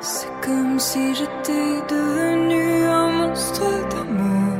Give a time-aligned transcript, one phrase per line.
[0.00, 4.58] C'est comme si j'étais devenu un monstre d'amour.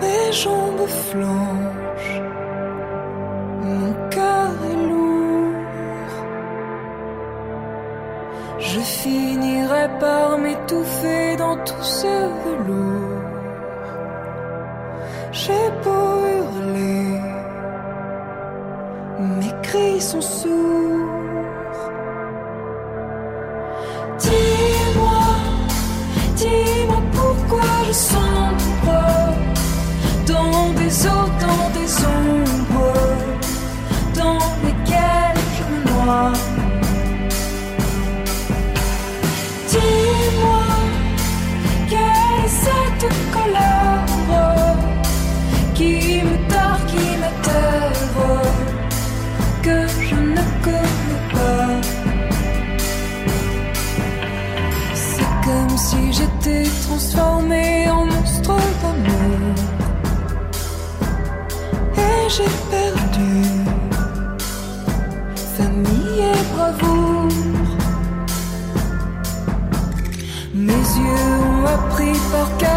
[0.00, 2.20] Mes jambes flanchent,
[3.62, 6.14] mon cœur est lourd.
[8.60, 12.06] Je finirai par m'étouffer dans tout ce
[12.44, 13.22] velours.
[15.32, 17.18] J'ai beau hurler,
[19.18, 20.79] mes cris sont sourds.
[72.30, 72.69] fort que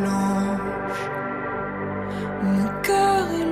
[0.00, 1.10] flanchent,
[2.42, 3.50] mon cœur est.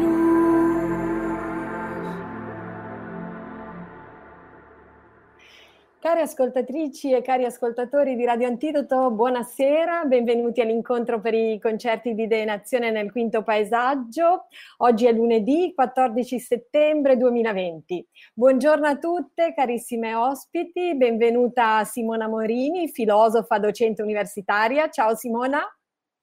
[6.00, 12.22] Cari ascoltatrici e cari ascoltatori di Radio Antidoto, buonasera, benvenuti all'incontro per i concerti di
[12.22, 14.46] Idee Nazione nel quinto paesaggio.
[14.78, 18.06] Oggi è lunedì 14 settembre 2020.
[18.32, 24.88] Buongiorno a tutte, carissime ospiti, benvenuta Simona Morini, filosofa, docente universitaria.
[24.88, 25.60] Ciao Simona.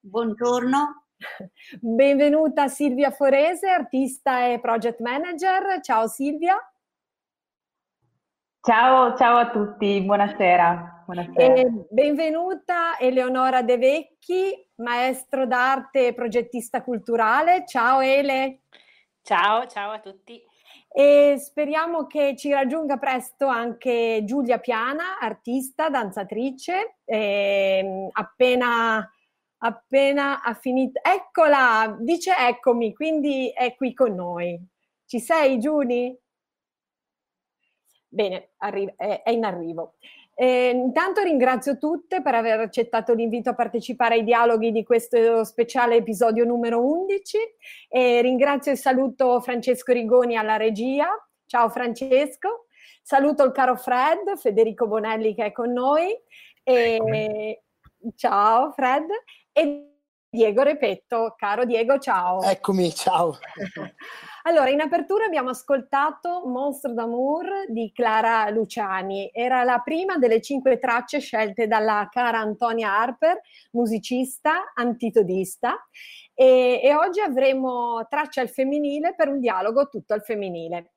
[0.08, 1.08] Buongiorno.
[1.82, 5.82] Benvenuta Silvia Forese, artista e project manager.
[5.82, 6.56] Ciao Silvia.
[8.62, 11.06] Ciao, ciao a tutti, buonasera.
[11.06, 11.56] buonasera.
[11.56, 17.66] E benvenuta Eleonora De Vecchi, maestro d'arte e progettista culturale.
[17.66, 18.60] Ciao Ele.
[19.24, 20.40] Ciao, ciao a tutti.
[20.88, 29.10] E speriamo che ci raggiunga presto anche Giulia Piana, artista, danzatrice, ehm, appena,
[29.66, 31.00] appena ha finito.
[31.04, 34.60] Eccola, dice eccomi, quindi è qui con noi.
[35.06, 36.14] Ci sei Giulia?
[38.08, 39.96] Bene, arri- è, è in arrivo.
[40.38, 45.96] Eh, intanto ringrazio tutte per aver accettato l'invito a partecipare ai dialoghi di questo speciale
[45.96, 47.38] episodio numero 11
[47.88, 51.08] e ringrazio e saluto Francesco Rigoni alla regia.
[51.46, 52.66] Ciao Francesco.
[53.02, 56.14] Saluto il caro Fred, Federico Bonelli che è con noi.
[56.64, 57.62] E...
[58.16, 59.06] Ciao Fred.
[59.58, 59.86] E
[60.30, 61.34] Diego Repetto.
[61.38, 62.42] Caro Diego, ciao.
[62.44, 63.38] Eccomi, ciao.
[64.48, 69.32] Allora, in apertura abbiamo ascoltato Monstre d'amour di Clara Luciani.
[69.34, 73.42] Era la prima delle cinque tracce scelte dalla cara Antonia Harper,
[73.72, 75.84] musicista, antitodista.
[76.36, 80.92] E, e oggi avremo tracce al femminile per un dialogo tutto al femminile.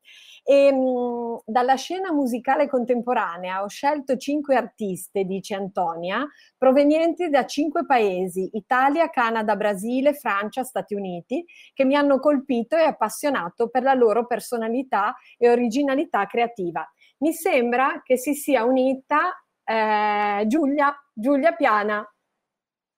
[0.51, 7.85] E, mh, dalla scena musicale contemporanea ho scelto cinque artiste, dice Antonia, provenienti da cinque
[7.85, 13.93] paesi, Italia, Canada, Brasile, Francia, Stati Uniti, che mi hanno colpito e appassionato per la
[13.93, 16.91] loro personalità e originalità creativa.
[17.19, 22.11] Mi sembra che si sia unita eh, Giulia, Giulia Piana.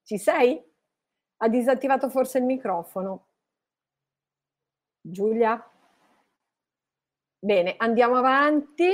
[0.05, 0.63] Ci sei?
[1.39, 3.27] Ha disattivato forse il microfono.
[5.01, 5.65] Giulia?
[7.43, 8.85] Bene, andiamo avanti.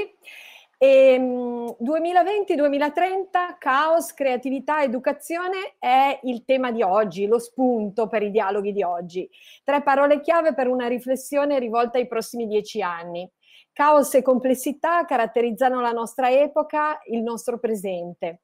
[0.79, 8.73] E, 2020-2030, caos, creatività, educazione è il tema di oggi, lo spunto per i dialoghi
[8.73, 9.29] di oggi.
[9.65, 13.29] Tre parole chiave per una riflessione rivolta ai prossimi dieci anni.
[13.73, 18.43] Caos e complessità caratterizzano la nostra epoca, il nostro presente.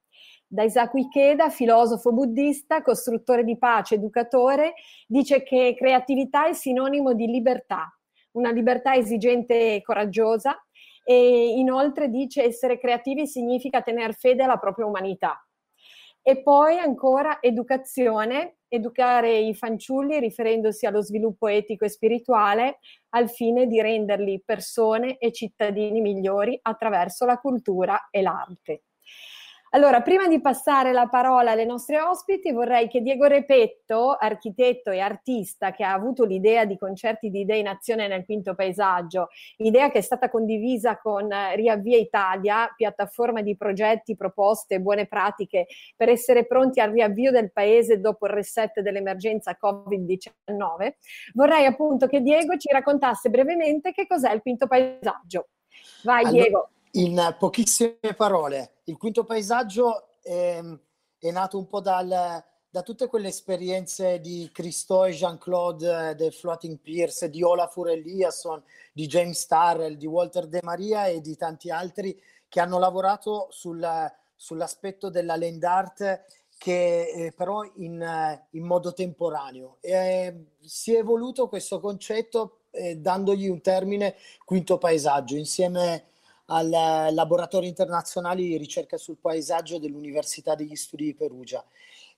[0.49, 4.75] Da Isaac Ikeda, filosofo buddista, costruttore di pace, educatore,
[5.07, 7.97] dice che creatività è sinonimo di libertà,
[8.32, 10.61] una libertà esigente e coraggiosa,
[11.05, 15.44] e inoltre dice essere creativi significa tenere fede alla propria umanità.
[16.25, 22.79] E poi ancora educazione, educare i fanciulli riferendosi allo sviluppo etico e spirituale
[23.11, 28.82] al fine di renderli persone e cittadini migliori attraverso la cultura e l'arte.
[29.75, 35.01] Allora, prima di passare la parola alle nostre ospiti, vorrei che Diego Repetto, architetto e
[35.01, 39.91] artista che ha avuto l'idea di concerti di idee in azione nel quinto paesaggio, idea
[39.91, 45.69] che è stata condivisa con eh, Riavvia Italia, piattaforma di progetti, proposte e buone pratiche
[45.97, 50.93] per essere pronti al riavvio del paese dopo il reset dell'emergenza Covid-19,
[51.33, 55.49] vorrei appunto che Diego ci raccontasse brevemente che cos'è il quinto paesaggio.
[56.03, 56.69] Vai allora, Diego.
[56.95, 60.61] In pochissime parole, il quinto paesaggio è,
[61.19, 66.32] è nato un po' dal, da tutte quelle esperienze di Christo e Jean-Claude eh, del
[66.32, 68.62] Floating Pierce, di Olafur Eliasson,
[68.93, 72.19] di James Tarrell, di Walter De Maria e di tanti altri
[72.49, 73.87] che hanno lavorato sul,
[74.34, 76.25] sull'aspetto della land art
[76.58, 79.79] che eh, però in, eh, in, modo temporaneo.
[79.81, 84.14] E, si è evoluto questo concetto eh, dandogli un termine
[84.44, 86.12] quinto paesaggio insieme
[86.53, 86.69] al
[87.15, 91.65] Laboratorio Internazionale di Ricerca sul Paesaggio dell'Università degli Studi di Perugia.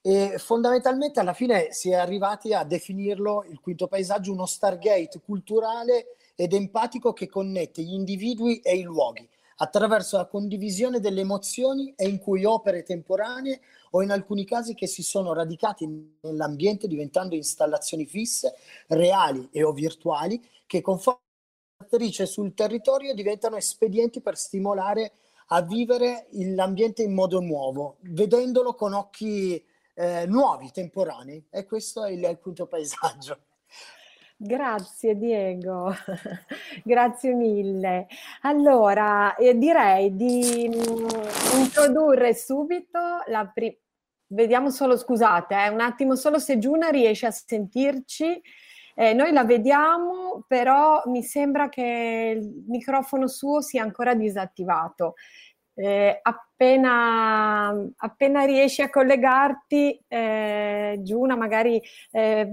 [0.00, 6.16] E fondamentalmente alla fine si è arrivati a definirlo il quinto paesaggio uno Stargate culturale
[6.34, 9.26] ed empatico che connette gli individui e i luoghi
[9.58, 13.60] attraverso la condivisione delle emozioni e in cui opere temporanee
[13.92, 18.56] o in alcuni casi che si sono radicati nell'ambiente diventando installazioni fisse,
[18.88, 21.23] reali e o virtuali che caratteristiche
[22.26, 25.12] sul territorio diventano espedienti per stimolare
[25.48, 29.62] a vivere l'ambiente in modo nuovo, vedendolo con occhi
[29.94, 31.46] eh, nuovi, temporanei.
[31.50, 33.38] E questo è il, il quinto paesaggio.
[34.36, 35.94] Grazie Diego,
[36.82, 38.08] grazie mille.
[38.42, 43.76] Allora, eh, direi di mh, mm, introdurre subito la prima...
[44.26, 48.42] Vediamo solo, scusate, eh, un attimo solo se Giuna riesce a sentirci.
[48.94, 55.14] Eh, noi la vediamo, però mi sembra che il microfono suo sia ancora disattivato.
[55.74, 61.82] Eh, appena, appena, riesci a collegarti, eh, Giuna, magari...
[62.12, 62.48] Eh,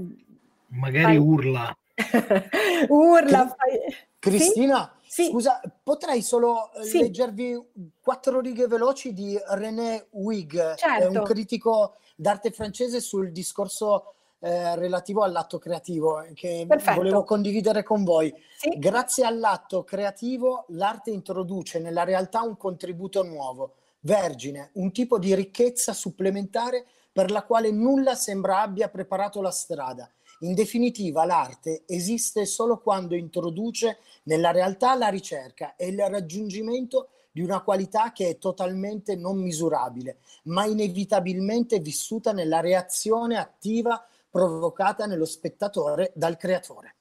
[0.70, 1.18] magari fai...
[1.18, 1.78] urla.
[2.90, 3.48] urla.
[3.48, 3.96] Fai...
[4.18, 5.26] Cristina, sì?
[5.26, 7.00] scusa, potrei solo eh, sì.
[7.00, 7.60] leggervi
[8.02, 11.20] quattro righe veloci di René Huyghe, certo.
[11.20, 16.98] un critico d'arte francese sul discorso eh, relativo all'atto creativo eh, che Perfetto.
[16.98, 18.34] volevo condividere con voi.
[18.58, 18.70] Sì.
[18.78, 25.94] Grazie all'atto creativo l'arte introduce nella realtà un contributo nuovo, vergine, un tipo di ricchezza
[25.94, 30.10] supplementare per la quale nulla sembra abbia preparato la strada.
[30.40, 37.42] In definitiva, l'arte esiste solo quando introduce nella realtà la ricerca e il raggiungimento di
[37.42, 45.26] una qualità che è totalmente non misurabile, ma inevitabilmente vissuta nella reazione attiva provocata nello
[45.26, 46.96] spettatore dal creatore.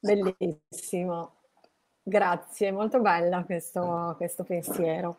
[0.00, 1.34] Bellissimo,
[2.02, 5.16] grazie, molto bella questo, questo pensiero.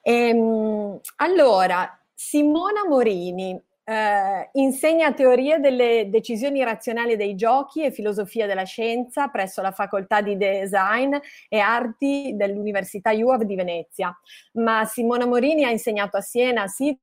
[0.00, 8.64] Ehm, allora, Simona Morini eh, insegna teoria delle decisioni razionali dei giochi e filosofia della
[8.64, 11.14] scienza presso la facoltà di design
[11.48, 14.14] e arti dell'Università UAV di Venezia.
[14.54, 17.00] Ma Simona Morini ha insegnato a Siena, a Sydney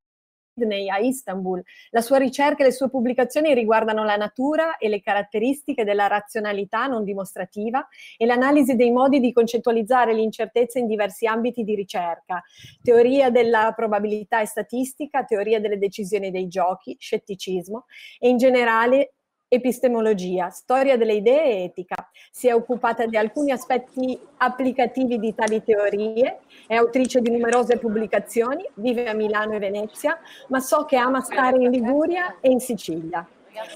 [0.56, 1.62] Sydney a Istanbul.
[1.90, 6.88] La sua ricerca e le sue pubblicazioni riguardano la natura e le caratteristiche della razionalità
[6.88, 7.86] non dimostrativa
[8.18, 12.42] e l'analisi dei modi di concettualizzare l'incertezza in diversi ambiti di ricerca,
[12.82, 17.86] teoria della probabilità e statistica, teoria delle decisioni dei giochi, scetticismo
[18.18, 19.15] e in generale
[19.48, 22.10] epistemologia, storia delle idee e etica.
[22.32, 28.68] Si è occupata di alcuni aspetti applicativi di tali teorie, è autrice di numerose pubblicazioni,
[28.76, 33.28] vive a Milano e Venezia, ma so che ama stare in Liguria e in Sicilia.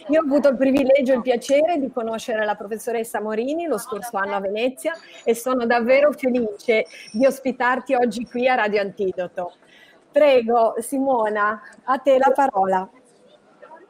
[0.10, 4.18] Io ho avuto il privilegio e il piacere di conoscere la professoressa Morini lo scorso
[4.18, 9.54] anno a Venezia e sono davvero felice di ospitarti oggi qui a Radio Antidoto.
[10.12, 12.90] Prego, Simona, a te la parola.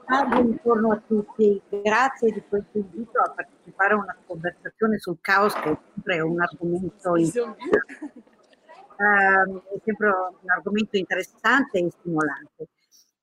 [0.09, 5.69] Buongiorno a tutti, grazie di questo invito a partecipare a una conversazione sul caos che
[5.69, 7.25] è sempre un argomento, in...
[7.27, 7.51] uh,
[8.97, 12.69] è sempre un argomento interessante e stimolante.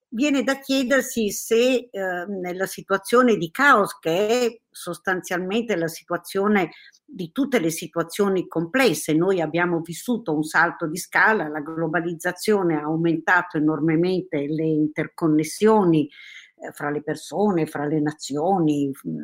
[0.08, 6.70] Viene da chiedersi se uh, nella situazione di caos, che è sostanzialmente la situazione
[7.04, 12.82] di tutte le situazioni complesse, noi abbiamo vissuto un salto di scala, la globalizzazione ha
[12.82, 19.18] aumentato enormemente le interconnessioni, eh, fra le persone, fra le nazioni, mm,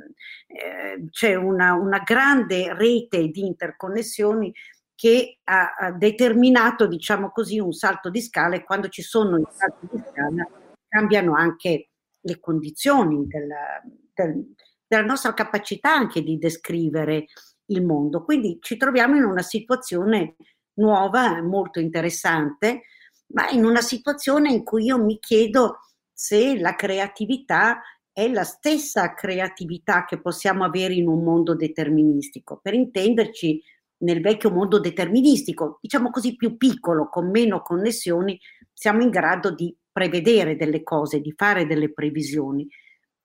[0.47, 4.53] eh, c'è una, una, grande rete di interconnessioni
[4.95, 9.89] che ha, determinato, diciamo così, un salto di scala e quando ci sono i salti
[9.91, 10.47] di scala
[10.87, 11.89] cambiano anche
[12.21, 13.83] le condizioni della,
[14.15, 14.55] del,
[14.87, 17.27] della nostra capacità anche di descrivere
[17.67, 18.23] il mondo.
[18.25, 20.37] Quindi ci troviamo in una situazione
[20.75, 22.83] nuova, molto interessante,
[23.29, 25.79] ma in una situazione in cui io mi chiedo
[26.23, 32.61] se la creatività è la stessa creatività che possiamo avere in un mondo deterministico.
[32.63, 33.61] Per intenderci,
[34.05, 38.39] nel vecchio mondo deterministico, diciamo così più piccolo, con meno connessioni,
[38.73, 42.69] siamo in grado di prevedere delle cose, di fare delle previsioni.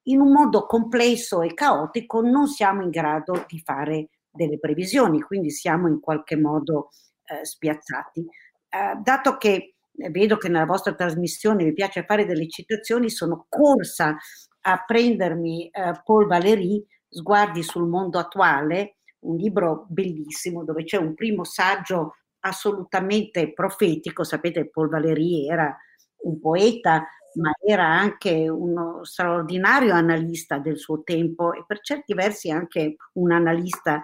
[0.07, 5.51] In un mondo complesso e caotico non siamo in grado di fare delle previsioni, quindi
[5.51, 6.89] siamo in qualche modo
[7.25, 8.21] eh, spiazzati.
[8.21, 9.76] Eh, dato che
[10.11, 14.15] vedo che nella vostra trasmissione vi piace fare delle citazioni, sono corsa
[14.61, 21.13] a prendermi eh, Paul Valéry, Sguardi sul mondo attuale, un libro bellissimo dove c'è un
[21.13, 24.23] primo saggio assolutamente profetico.
[24.23, 25.75] Sapete, Paul Valéry era
[26.23, 32.49] un poeta, ma era anche uno straordinario analista del suo tempo e per certi versi
[32.49, 34.03] anche un analista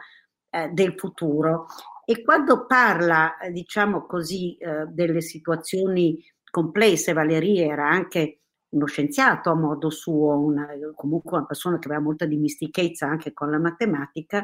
[0.50, 1.66] eh, del futuro.
[2.06, 9.50] E quando parla, eh, diciamo così, eh, delle situazioni complesse, Valerie era anche uno scienziato
[9.50, 14.44] a modo suo, una, comunque una persona che aveva molta dimestichezza anche con la matematica,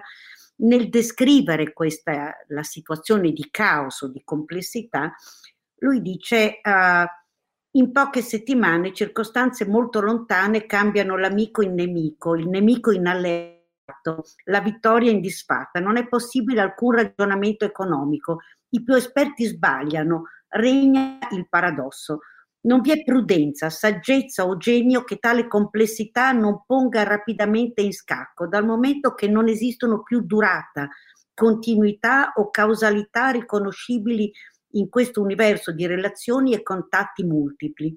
[0.61, 5.13] nel descrivere questa, la situazione di caos o di complessità,
[5.79, 7.05] lui dice uh,
[7.71, 13.58] in poche settimane circostanze molto lontane cambiano l'amico in nemico, il nemico in alleato
[14.45, 21.17] la vittoria in disfatta, non è possibile alcun ragionamento economico, i più esperti sbagliano, regna
[21.31, 22.19] il paradosso.
[22.61, 28.47] Non vi è prudenza, saggezza o genio che tale complessità non ponga rapidamente in scacco,
[28.47, 30.89] dal momento che non esistono più durata,
[31.33, 34.29] continuità o causalità riconoscibili
[34.73, 37.95] in questo universo di relazioni e contatti multipli.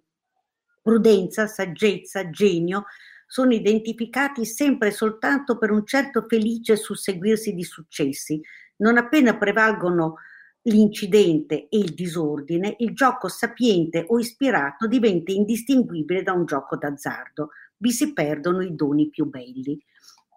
[0.80, 2.84] Prudenza, saggezza, genio
[3.32, 8.38] sono identificati sempre e soltanto per un certo felice susseguirsi di successi.
[8.82, 10.16] Non appena prevalgono
[10.64, 17.52] l'incidente e il disordine, il gioco sapiente o ispirato diventa indistinguibile da un gioco d'azzardo.
[17.78, 19.82] Vi si perdono i doni più belli.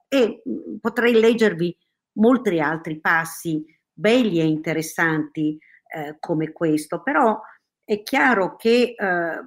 [0.08, 0.42] E
[0.80, 1.76] potrei leggervi
[2.14, 3.62] molti altri passi
[3.92, 5.60] belli e interessanti
[5.94, 7.42] eh, come questo, però
[7.84, 9.42] è chiaro che eh,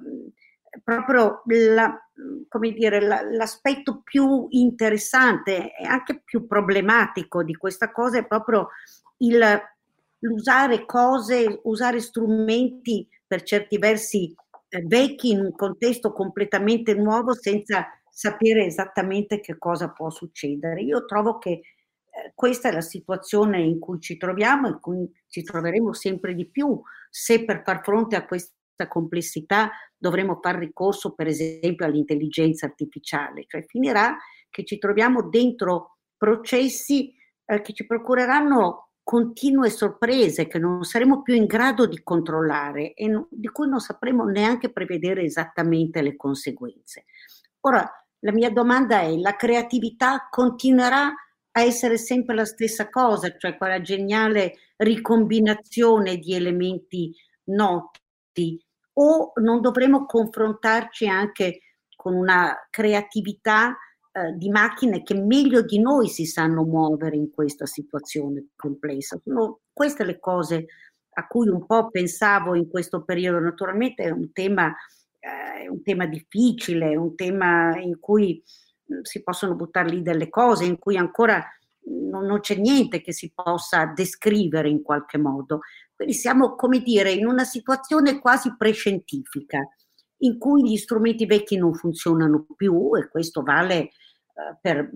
[0.83, 1.97] proprio la,
[2.73, 8.69] dire, la, l'aspetto più interessante e anche più problematico di questa cosa è proprio
[9.17, 9.41] il,
[10.19, 14.35] l'usare cose, usare strumenti per certi versi
[14.69, 20.81] eh, vecchi in un contesto completamente nuovo senza sapere esattamente che cosa può succedere.
[20.81, 25.43] Io trovo che eh, questa è la situazione in cui ci troviamo in cui ci
[25.43, 28.53] troveremo sempre di più se per far fronte a questa
[28.87, 34.17] complessità dovremo fare ricorso per esempio all'intelligenza artificiale, cioè finirà
[34.49, 37.13] che ci troviamo dentro processi
[37.45, 43.07] eh, che ci procureranno continue sorprese che non saremo più in grado di controllare e
[43.07, 47.05] no, di cui non sapremo neanche prevedere esattamente le conseguenze.
[47.61, 51.11] Ora, la mia domanda è, la creatività continuerà
[51.51, 57.11] a essere sempre la stessa cosa, cioè quella geniale ricombinazione di elementi
[57.45, 58.63] noti
[59.01, 61.61] o non dovremo confrontarci anche
[61.95, 63.77] con una creatività
[64.11, 69.19] eh, di macchine che meglio di noi si sanno muovere in questa situazione complessa.
[69.23, 70.65] Sono queste le cose
[71.11, 73.39] a cui un po' pensavo in questo periodo.
[73.39, 74.73] Naturalmente è un tema,
[75.19, 78.41] eh, un tema difficile, un tema in cui
[78.93, 81.41] mm, si possono buttare lì delle cose, in cui ancora
[81.85, 85.61] non, non c'è niente che si possa descrivere in qualche modo.
[85.99, 89.67] Quindi siamo, come dire, in una situazione quasi prescientifica,
[90.19, 93.89] in cui gli strumenti vecchi non funzionano più, e questo vale eh,
[94.61, 94.89] per,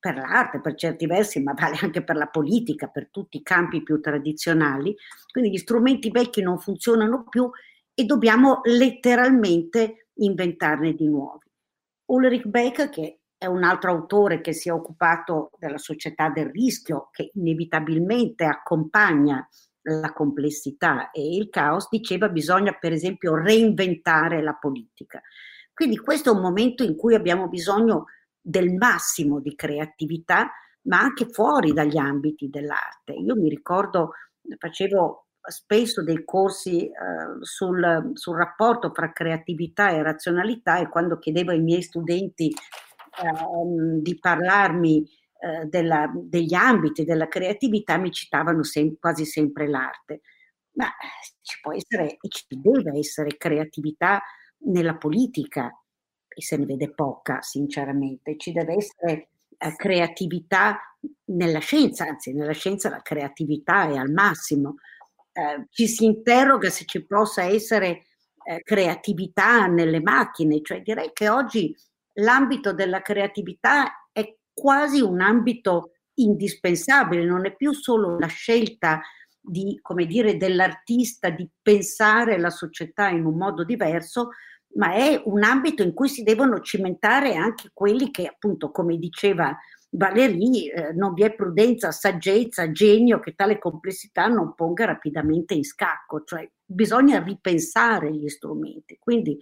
[0.00, 3.84] per l'arte, per certi versi, ma vale anche per la politica, per tutti i campi
[3.84, 4.96] più tradizionali.
[5.30, 7.48] Quindi gli strumenti vecchi non funzionano più
[7.94, 11.48] e dobbiamo letteralmente inventarne di nuovi.
[12.06, 17.10] Ulrich Beck, che è un altro autore che si è occupato della società del rischio,
[17.12, 19.48] che inevitabilmente accompagna
[19.82, 25.20] la complessità e il caos, diceva bisogna per esempio reinventare la politica.
[25.72, 28.06] Quindi questo è un momento in cui abbiamo bisogno
[28.40, 30.50] del massimo di creatività,
[30.82, 33.12] ma anche fuori dagli ambiti dell'arte.
[33.12, 34.12] Io mi ricordo,
[34.58, 36.92] facevo spesso dei corsi eh,
[37.40, 44.18] sul, sul, rapporto fra creatività e razionalità e quando chiedevo ai miei studenti eh, di
[44.18, 45.04] parlarmi
[45.42, 50.20] eh, della, degli ambiti della creatività mi citavano sem- quasi sempre l'arte.
[50.74, 50.86] Ma
[51.40, 54.22] ci può essere e ci deve essere creatività
[54.66, 55.68] nella politica,
[56.28, 58.36] e se ne vede poca, sinceramente.
[58.36, 60.78] Ci deve essere eh, creatività
[61.24, 64.76] nella scienza, anzi, nella scienza la creatività è al massimo.
[65.32, 68.04] Eh, ci si interroga se ci possa essere
[68.44, 71.74] eh, creatività nelle macchine, cioè direi che oggi
[72.14, 74.01] l'ambito della creatività
[74.52, 79.00] quasi un ambito indispensabile, non è più solo la scelta
[79.40, 84.30] di, come dire, dell'artista di pensare la società in un modo diverso,
[84.74, 89.56] ma è un ambito in cui si devono cimentare anche quelli che, appunto, come diceva
[89.94, 95.64] Valérie, eh, non vi è prudenza, saggezza, genio che tale complessità non ponga rapidamente in
[95.64, 98.96] scacco, cioè bisogna ripensare gli strumenti.
[98.98, 99.38] Quindi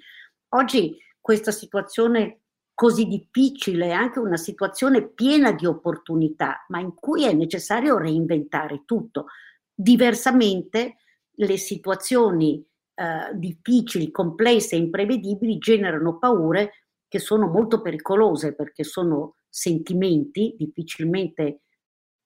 [0.49, 2.40] oggi questa situazione
[2.81, 9.27] così difficile anche una situazione piena di opportunità, ma in cui è necessario reinventare tutto.
[9.75, 10.97] Diversamente
[11.31, 20.55] le situazioni eh, difficili, complesse imprevedibili generano paure che sono molto pericolose perché sono sentimenti
[20.57, 21.65] difficilmente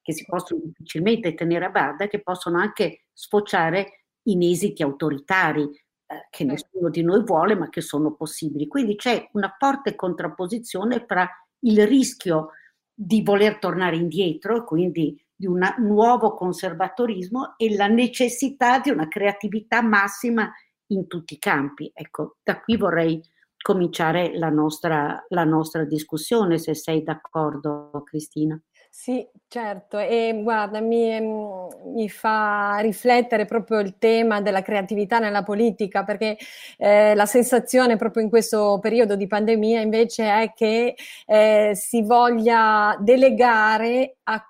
[0.03, 5.69] che si possono difficilmente tenere a bada, che possono anche sfociare in esiti autoritari
[6.15, 8.67] eh, che nessuno di noi vuole, ma che sono possibili.
[8.67, 11.29] Quindi c'è una forte contrapposizione tra
[11.61, 12.51] il rischio
[12.93, 19.83] di voler tornare indietro, quindi di un nuovo conservatorismo e la necessità di una creatività
[19.83, 20.53] massima
[20.89, 21.91] in tutti i campi.
[21.93, 23.21] Ecco, da qui vorrei
[23.61, 28.61] cominciare la nostra, la nostra discussione, se sei d'accordo, Cristina.
[28.97, 36.05] Sì, certo, e guarda, mi, mi, fa riflettere proprio il tema della creatività nella politica,
[36.05, 36.39] perché
[36.79, 40.95] eh, la sensazione proprio in questo periodo di pandemia invece è che
[41.27, 44.49] eh, si voglia delegare a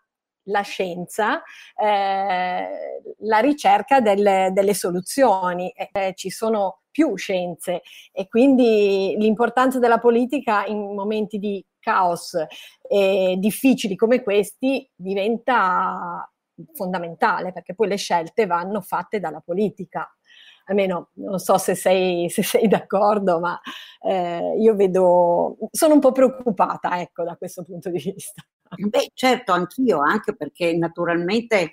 [0.48, 1.42] la scienza,
[1.74, 2.68] eh,
[3.20, 5.72] la ricerca delle, delle soluzioni.
[5.74, 7.80] Eh, ci sono più scienze
[8.12, 12.34] e quindi l'importanza della politica in momenti di caos
[12.88, 16.28] eh, difficili come questi diventa
[16.72, 20.08] fondamentale perché poi le scelte vanno fatte dalla politica.
[20.66, 23.60] Almeno non so se sei, se sei d'accordo, ma
[24.00, 28.42] eh, io vedo, sono un po' preoccupata ecco, da questo punto di vista.
[28.76, 31.72] Beh, certo, anch'io, anche perché naturalmente eh,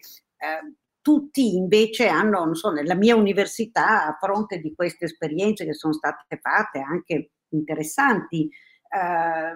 [1.02, 5.94] tutti invece hanno, non so, nella mia università, a fronte di queste esperienze che sono
[5.94, 8.50] state fatte, anche interessanti,
[8.92, 9.56] eh,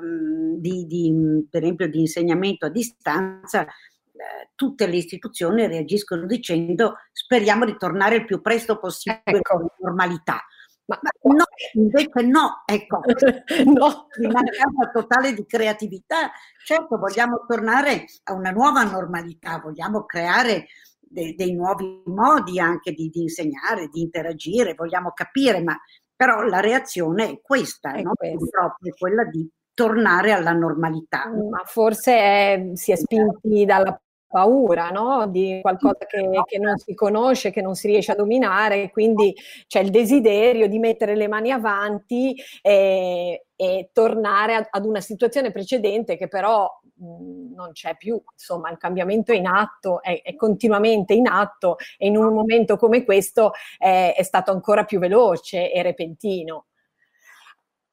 [0.58, 7.66] di, di, per esempio di insegnamento a distanza, eh, tutte le istituzioni reagiscono dicendo speriamo
[7.66, 9.58] di tornare il più presto possibile ecco.
[9.58, 10.42] alla normalità.
[10.86, 11.44] Ma, ma no,
[11.74, 13.02] invece no, ecco,
[13.66, 14.08] no.
[14.18, 16.32] di mancanza totale di creatività.
[16.64, 20.68] Certo, vogliamo tornare a una nuova normalità, vogliamo creare
[21.02, 25.76] dei, dei nuovi modi anche di, di, insegnare, di interagire, vogliamo capire, ma
[26.16, 28.14] però la reazione è questa, è no?
[28.16, 31.30] purtroppo è quella di tornare alla normalità.
[31.30, 34.00] Ma forse è, si è spinti dalla
[34.36, 35.28] paura no?
[35.28, 39.34] di qualcosa che, che, non si conosce, che non si riesce a dominare, quindi
[39.68, 46.18] c'è il desiderio di mettere le mani avanti e, e tornare ad una situazione precedente
[46.18, 51.28] che però non c'è più, insomma il cambiamento è in atto, è, è, continuamente in
[51.28, 56.66] atto e in un momento come questo è, è stato ancora più veloce e repentino.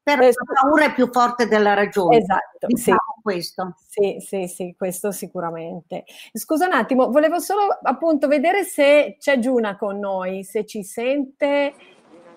[0.04, 2.16] Però la paura è più forte della ragione.
[2.16, 3.22] Esatto, diciamo sì.
[3.22, 3.76] questo.
[3.86, 6.04] Sì, sì, sì, questo sicuramente.
[6.32, 11.72] Scusa un attimo, volevo solo appunto vedere se c'è Giuna con noi, se ci sente.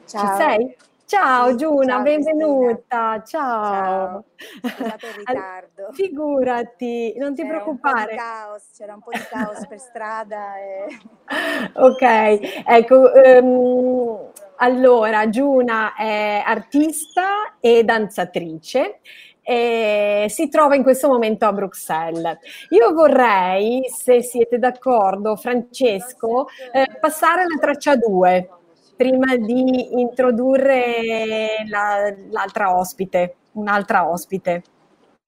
[0.06, 0.21] Ciao.
[0.28, 0.75] Ci sei?
[1.07, 3.23] Ciao sì, Giuna, ciao, benvenuta.
[3.23, 3.25] Ciao.
[3.25, 4.23] ciao.
[4.59, 5.91] Scusate il ritardo.
[5.91, 8.11] Figurati, non ti c'era preoccupare.
[8.13, 10.57] Un caos, c'era un po' di caos per strada.
[10.57, 10.87] E...
[11.73, 13.11] ok, ecco.
[13.13, 19.01] Um, allora, Giuna è artista e danzatrice
[19.43, 22.37] e si trova in questo momento a Bruxelles.
[22.69, 28.49] Io vorrei, se siete d'accordo, Francesco, eh, passare alla traccia 2
[28.95, 33.36] prima di introdurre la, l'altra ospite.
[33.55, 34.63] un'altra ospite.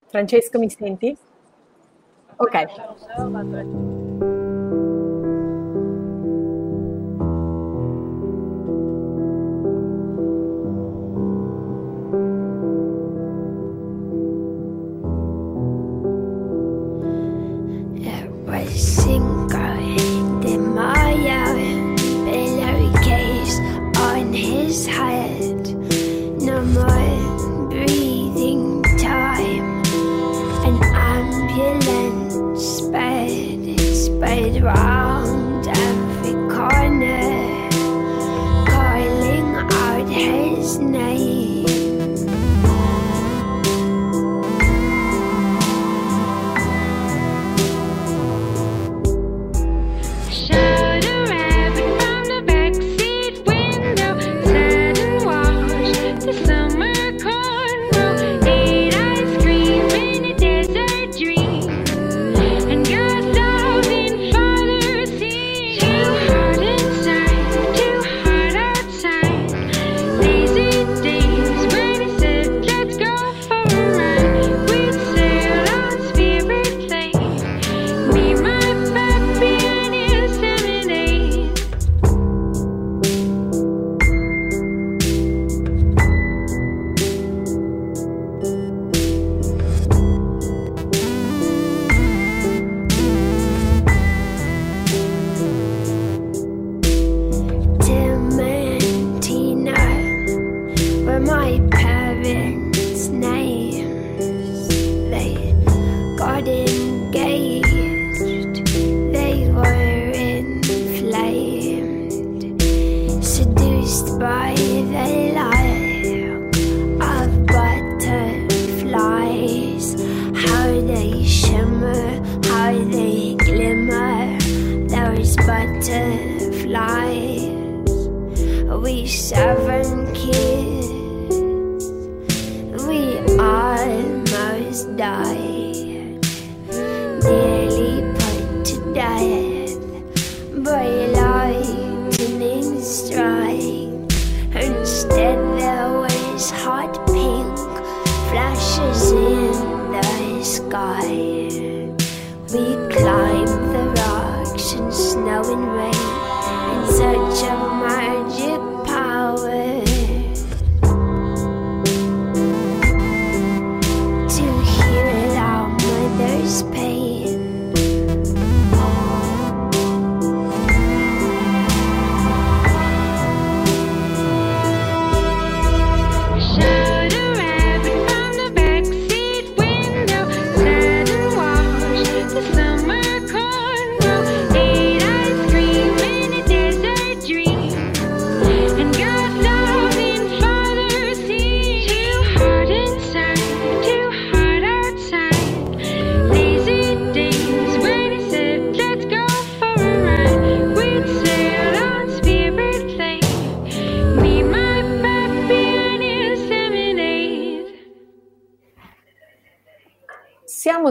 [0.07, 1.17] Francesco, mi senti?
[2.37, 4.06] Ok.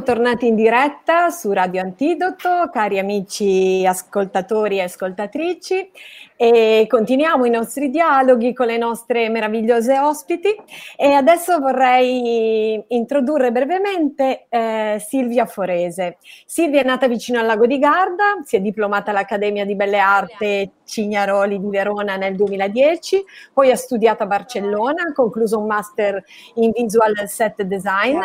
[0.07, 5.91] Tornati in diretta su Radio Antidoto, cari amici ascoltatori e ascoltatrici,
[6.37, 10.55] e continuiamo i nostri dialoghi con le nostre meravigliose ospiti.
[10.97, 16.19] E adesso vorrei introdurre brevemente eh, Silvia Forese.
[16.47, 20.71] Silvia è nata vicino al lago di Garda, si è diplomata all'Accademia di Belle Arte
[20.85, 26.23] Cignaroli di Verona nel 2010, poi ha studiato a Barcellona, ha concluso un master
[26.55, 28.21] in visual set design.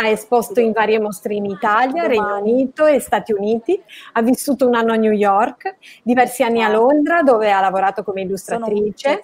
[0.00, 3.80] Ha esposto in varie mostre in Italia, Regno Unito e Stati Uniti,
[4.12, 8.20] ha vissuto un anno a New York, diversi anni a Londra dove ha lavorato come
[8.20, 9.20] illustratrice.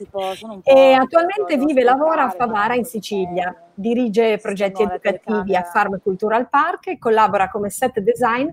[0.65, 3.55] e attualmente vive e lavora a Favara in Sicilia.
[3.73, 8.49] Dirige progetti educativi a Farm Cultural Park e collabora come set design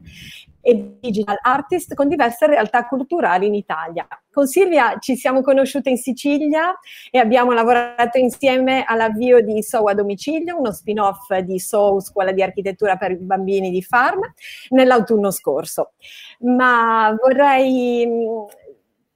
[0.61, 4.07] e digital artist con diverse realtà culturali in Italia.
[4.31, 6.77] Con Silvia ci siamo conosciute in Sicilia
[7.09, 12.41] e abbiamo lavorato insieme all'avvio di SOU a domicilio, uno spin-off di SOU, Scuola di
[12.41, 14.21] Architettura per Bambini di Farm,
[14.69, 15.93] nell'autunno scorso.
[16.39, 18.07] Ma vorrei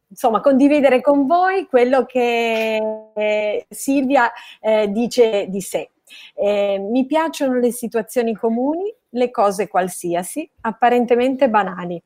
[0.07, 2.81] insomma, condividere con voi quello che
[3.13, 4.31] eh, Silvia
[4.61, 5.91] eh, dice di sé.
[6.33, 12.01] Eh, mi piacciono le situazioni comuni, le cose qualsiasi, apparentemente banali.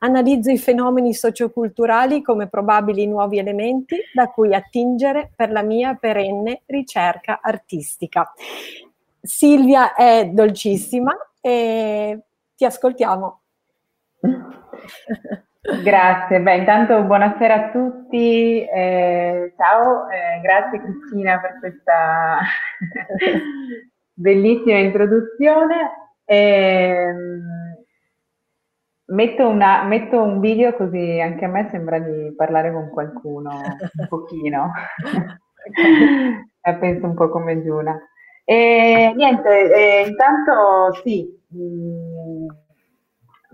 [0.00, 6.62] Analizzo i fenomeni socioculturali come probabili nuovi elementi da cui attingere per la mia perenne
[6.66, 8.32] ricerca artistica.
[9.20, 12.18] Silvia è dolcissima e
[12.56, 13.40] ti ascoltiamo.
[15.82, 22.38] Grazie, beh intanto buonasera a tutti, eh, ciao, eh, grazie Cristina per questa
[24.12, 26.03] bellissima introduzione.
[26.28, 27.42] Ehm,
[29.06, 34.06] metto, una- metto un video così anche a me sembra di parlare con qualcuno un
[34.08, 34.70] pochino,
[36.62, 37.98] la penso un po' come Giuna.
[38.44, 42.46] E niente, eh, intanto sì, mh,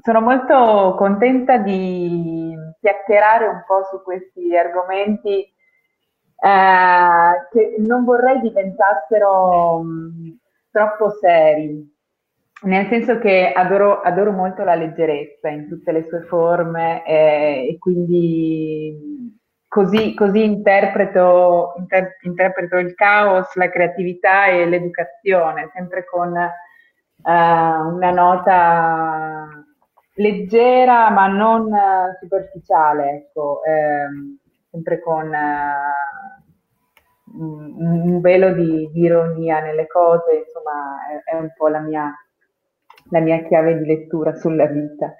[0.03, 5.31] sono molto contenta di chiacchierare un po' su questi argomenti
[6.43, 10.39] eh, che non vorrei diventassero mh,
[10.71, 11.87] troppo seri,
[12.63, 17.79] nel senso che adoro, adoro molto la leggerezza in tutte le sue forme eh, e
[17.79, 26.51] quindi così, così interpreto, inter- interpreto il caos, la creatività e l'educazione, sempre con eh,
[27.23, 29.49] una nota
[30.15, 34.39] leggera ma non eh, superficiale, ecco, ehm,
[34.71, 35.77] sempre con eh,
[37.33, 42.13] un velo di, di ironia nelle cose, insomma, è, è un po' la mia,
[43.11, 45.15] la mia chiave di lettura sulla vita.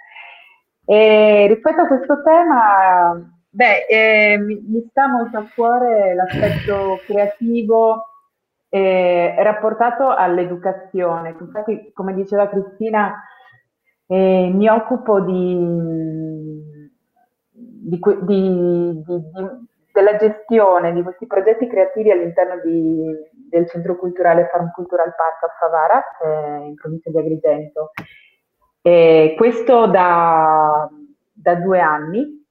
[0.85, 3.15] E rispetto a questo tema,
[3.51, 8.07] beh, eh, mi, mi sta molto a cuore l'aspetto creativo
[8.69, 11.37] eh, rapportato all'educazione.
[11.39, 13.15] Infatti, come diceva Cristina,
[14.07, 16.59] eh, mi occupo di,
[17.53, 19.05] di di-
[19.93, 23.15] della gestione di questi progetti creativi all'interno di-
[23.51, 27.91] del Centro Culturale Farm Cultural Park a Favara, eh, in provincia di Agrigento.
[28.81, 30.89] E questo da,
[31.33, 32.47] da due anni,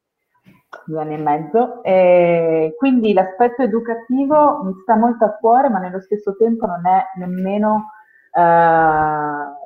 [0.86, 1.84] due anni e mezzo.
[1.84, 7.04] E quindi l'aspetto educativo mi sta molto a cuore, ma nello stesso tempo non è
[7.18, 7.94] nemmeno
[8.32, 9.58] eh,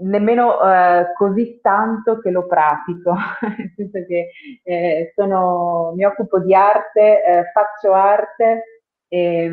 [0.00, 3.14] nemmeno eh, così tanto che lo pratico,
[3.56, 4.30] nel senso che
[4.62, 8.77] eh, sono, mi occupo di arte, eh, faccio arte
[9.08, 9.50] e,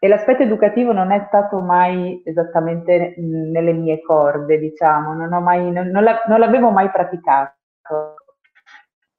[0.00, 5.88] e l'aspetto educativo non è stato mai esattamente nelle mie corde, diciamo, non, mai, non,
[5.88, 7.56] non la- non l'avevo mai praticato.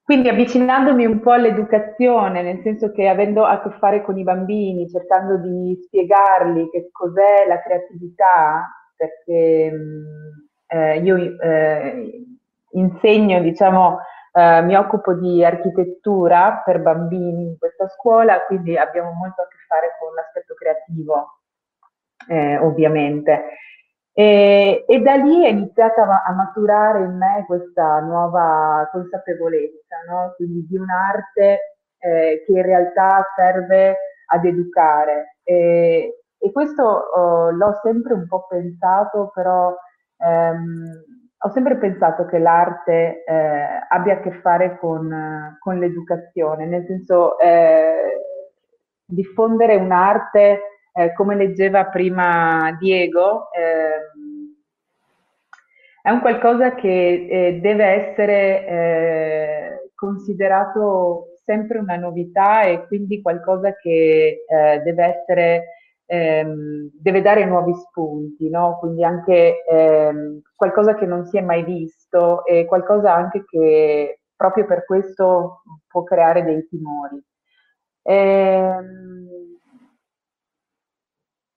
[0.03, 4.89] Quindi avvicinandomi un po' all'educazione, nel senso che avendo a che fare con i bambini,
[4.89, 12.25] cercando di spiegargli che cos'è la creatività, perché mh, eh, io eh,
[12.71, 13.99] insegno, diciamo,
[14.31, 19.57] eh, mi occupo di architettura per bambini in questa scuola, quindi abbiamo molto a che
[19.67, 21.39] fare con l'aspetto creativo,
[22.27, 23.57] eh, ovviamente.
[24.11, 30.33] E, e da lì è iniziata a, maturare in me questa nuova consapevolezza, no?
[30.35, 35.37] Quindi di un'arte eh, che in realtà serve ad educare.
[35.43, 39.75] E, e questo oh, l'ho sempre un po' pensato, però
[40.17, 46.85] ehm, ho sempre pensato che l'arte eh, abbia a che fare con, con l'educazione, nel
[46.85, 48.19] senso eh,
[49.05, 50.61] diffondere un'arte,
[50.93, 54.53] eh, come leggeva prima Diego, ehm,
[56.01, 63.75] è un qualcosa che eh, deve essere eh, considerato sempre una novità e quindi qualcosa
[63.75, 65.63] che eh, deve essere
[66.09, 68.77] ehm, deve dare nuovi spunti, no?
[68.79, 74.65] Quindi anche ehm, qualcosa che non si è mai visto e qualcosa anche che proprio
[74.65, 77.21] per questo può creare dei timori.
[78.03, 79.27] Ehm,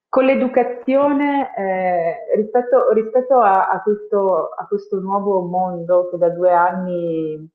[0.09, 6.53] con l'educazione, eh, rispetto, rispetto a, a questo, a questo nuovo mondo che da due
[6.53, 7.51] anni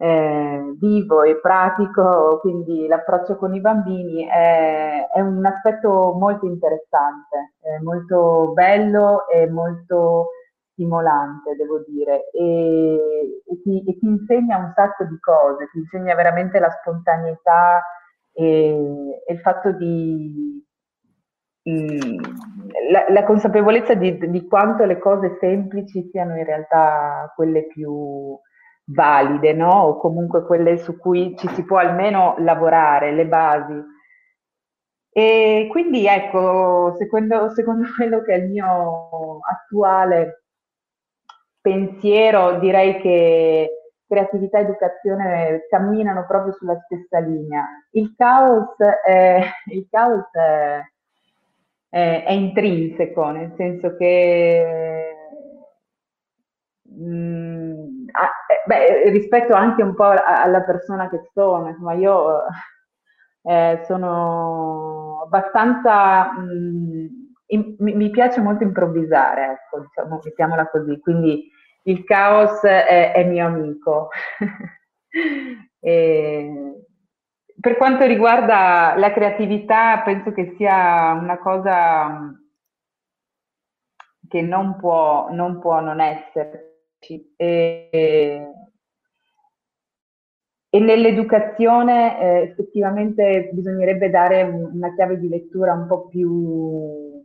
[0.00, 7.54] eh, vivo e pratico, quindi l'approccio con i bambini è, è un aspetto molto interessante,
[7.82, 10.28] molto bello e molto
[10.72, 16.14] stimolante, devo dire, e, e ti, e ti insegna un sacco di cose, ti insegna
[16.14, 17.82] veramente la spontaneità
[18.32, 20.64] e, e il fatto di,
[21.68, 22.20] mm,
[22.92, 28.38] la, la consapevolezza di, di quanto le cose semplici siano in realtà quelle più
[28.88, 29.70] valide, no?
[29.70, 33.74] O comunque quelle su cui ci si può almeno lavorare, le basi.
[35.10, 40.44] E quindi ecco, secondo, secondo quello che è il mio attuale
[41.60, 43.70] pensiero, direi che
[44.06, 47.66] creatività e educazione camminano proprio sulla stessa linea.
[47.92, 50.80] Il caos è, il caos è,
[51.90, 55.08] è, è intrinseco, nel senso che
[56.90, 57.47] Mm, ah, eh,
[58.66, 62.44] beh, rispetto anche un po' alla persona che sono, insomma, io
[63.42, 67.08] eh, sono abbastanza, mh,
[67.46, 71.50] in- mi, piace molto improvvisare, ecco, diciamo, mettiamola così, quindi
[71.84, 74.08] il caos è, è mio amico.
[75.80, 76.74] E
[77.60, 82.32] per quanto riguarda la creatività, penso che sia una cosa
[84.28, 86.67] che non può non, può non esserci.
[87.00, 88.44] E,
[90.70, 97.24] e nell'educazione eh, effettivamente bisognerebbe dare un- una chiave di lettura un po' più,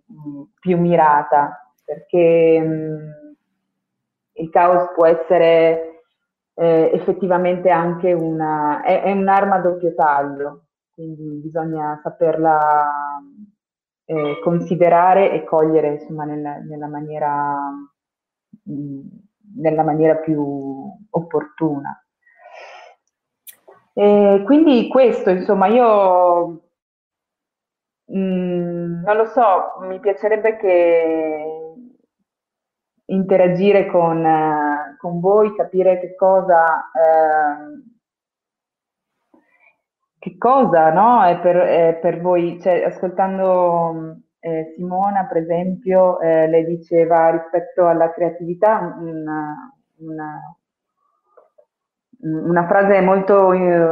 [0.60, 3.36] più mirata, perché mh,
[4.34, 6.02] il caos può essere
[6.56, 13.20] eh, effettivamente anche una, è, è un'arma a doppio taglio, quindi bisogna saperla
[14.06, 17.58] eh, considerare e cogliere insomma, nella, nella maniera,
[18.64, 19.02] mh,
[19.56, 20.44] nella maniera più
[21.10, 21.98] opportuna.
[23.94, 26.48] E quindi questo, insomma, io
[28.06, 31.74] mh, non lo so, mi piacerebbe che
[33.06, 37.84] interagire con, con voi, capire che cosa, eh,
[40.20, 42.60] che cosa no, è per, è per voi.
[42.62, 50.40] Cioè, ascoltando eh, Simona, per esempio, eh, lei diceva rispetto alla creatività una, una-
[52.22, 53.88] una frase molto, eh,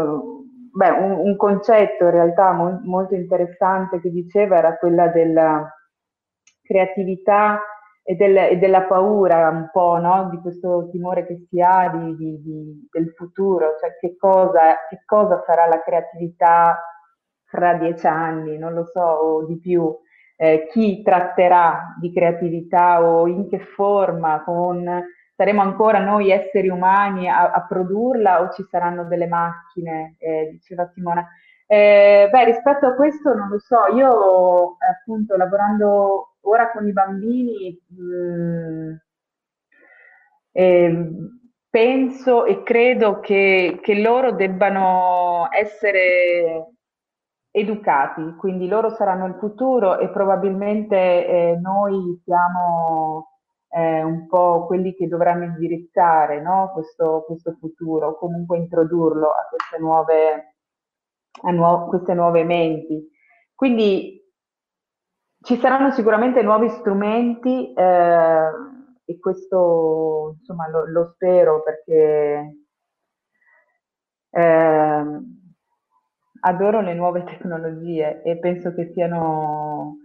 [0.73, 5.67] beh, un, un concetto in realtà mol- molto interessante che diceva era quella della
[6.63, 7.61] creatività
[8.03, 10.29] e, del- e della paura un po', no?
[10.29, 15.01] Di questo timore che si ha di- di- di- del futuro, cioè che cosa, che
[15.05, 16.79] cosa sarà la creatività
[17.45, 19.93] fra dieci anni, non lo so, o di più.
[20.41, 24.83] Eh, chi tratterà di creatività o in che forma, con
[25.35, 30.89] saremo ancora noi esseri umani a, a produrla o ci saranno delle macchine, eh, diceva
[30.95, 31.27] Simona.
[31.67, 37.79] Eh, beh, rispetto a questo non lo so, io appunto lavorando ora con i bambini
[37.87, 38.95] mh,
[40.53, 41.07] eh,
[41.69, 46.70] penso e credo che, che loro debbano essere
[47.51, 53.31] educati, quindi loro saranno il futuro e probabilmente eh, noi siamo
[53.69, 56.71] eh, un po' quelli che dovranno indirizzare no?
[56.73, 60.55] questo, questo futuro, comunque introdurlo a queste nuove,
[61.43, 63.09] a nuo- queste nuove menti.
[63.53, 64.19] Quindi
[65.43, 68.49] ci saranno sicuramente nuovi strumenti eh,
[69.05, 72.55] e questo insomma lo, lo spero perché
[74.29, 75.03] eh,
[76.41, 79.97] adoro le nuove tecnologie e penso che siano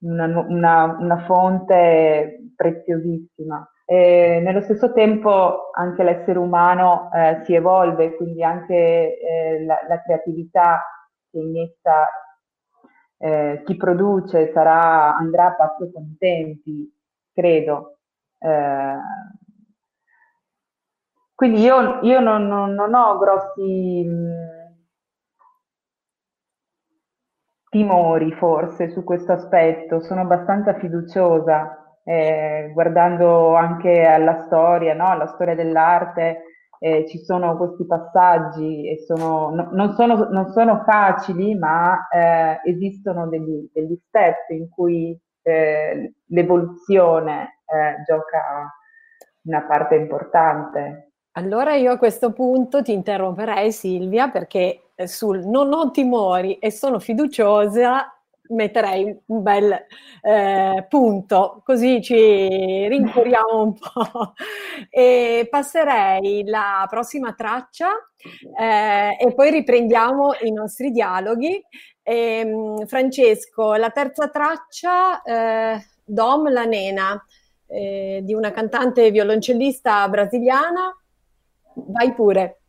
[0.00, 3.66] una, una- una fonte preziosissima.
[3.84, 10.00] E nello stesso tempo anche l'essere umano eh, si evolve, quindi anche eh, la, la
[10.02, 10.82] creatività
[11.30, 12.06] che inietta
[13.18, 16.90] eh, chi produce sarà, andrà a passo con tempi,
[17.32, 17.98] credo.
[18.38, 18.96] Eh,
[21.34, 24.51] quindi io, io non, non- non ho grossi mh,
[27.72, 35.08] timori forse su questo aspetto, sono abbastanza fiduciosa, eh, guardando anche alla storia, no?
[35.08, 36.42] Alla storia dell'arte,
[36.78, 42.60] eh, ci sono questi passaggi e sono, no- non sono, non sono facili, ma eh,
[42.64, 48.70] esistono degli, degli step in cui eh, l'evoluzione eh, gioca
[49.44, 51.12] una parte importante.
[51.36, 56.98] Allora io a questo punto ti interromperei Silvia perché sul non ho timori e sono
[56.98, 58.12] fiduciosa
[58.52, 59.86] metterei un bel
[60.22, 64.34] eh, punto, così ci rincuoriamo un po'.
[64.90, 67.90] E passerei la prossima traccia
[68.58, 71.62] eh, e poi riprendiamo i nostri dialoghi.
[72.02, 77.24] Ehm, Francesco, la terza traccia, eh, Dom la Nena,
[77.66, 80.94] eh, di una cantante violoncellista brasiliana.
[81.74, 82.61] Vai pure.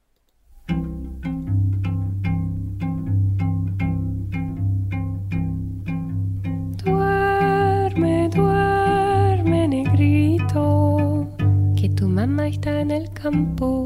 [12.28, 13.84] Mamá está en el campo,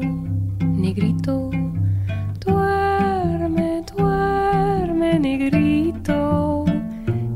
[0.60, 1.50] negrito.
[2.38, 6.64] Duerme, duerme, negrito,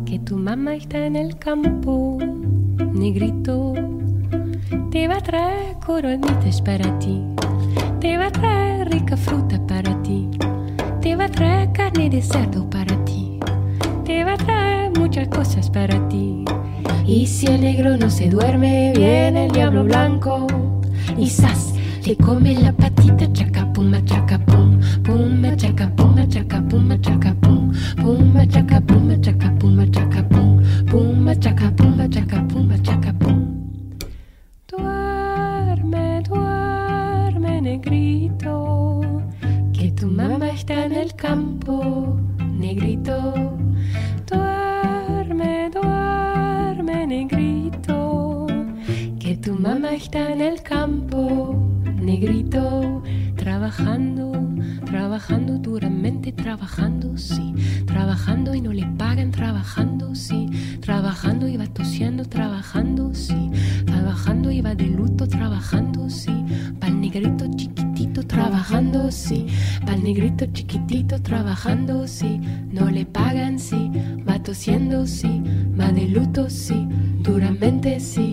[0.06, 2.18] que tu mamá está en el campo,
[2.92, 3.72] negrito.
[4.92, 7.20] Te va a traer coronitas para ti,
[7.98, 10.28] te va a traer rica fruta para ti,
[11.00, 13.40] te va a traer carne de cerdo para ti
[14.04, 16.44] te va a traer muchas cosas para ti.
[17.06, 20.46] Y si el negro no se duerme, viene el diablo blanco
[21.18, 21.74] y sas,
[22.06, 31.34] le come la patita, chacapuma, chacapum, puma, chacapuma, chacapuma, chacapum, puma, chacapuma, chacapuma, chacapum, puma,
[31.34, 33.41] chacapuma, chacapuma, chacapum.
[53.72, 54.32] Trabajando,
[54.84, 57.54] trabajando duramente, trabajando, sí,
[57.86, 60.46] trabajando y no le pagan, trabajando, sí,
[60.80, 63.50] trabajando y va tosiendo, trabajando, sí,
[63.86, 66.44] trabajando y va de luto, trabajando, sí,
[66.80, 69.46] pa'l negrito chiquitito, trabajando, sí,
[69.86, 73.90] pa'l negrito chiquitito, trabajando, sí, no le pagan, sí,
[74.28, 75.42] va tosiendo, sí,
[75.80, 76.86] va de luto, sí,
[77.22, 78.31] duramente, sí.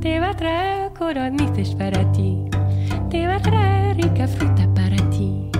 [0.00, 2.38] Te va a traer coronitas para ti,
[3.10, 5.50] te va a traer rica fruta para ti,